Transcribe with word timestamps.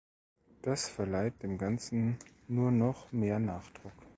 Das 0.63 0.89
verleiht 0.89 1.43
dem 1.43 1.59
Ganzen 1.59 2.17
nur 2.47 2.71
noch 2.71 3.11
mehr 3.11 3.37
Nachdruck. 3.37 3.91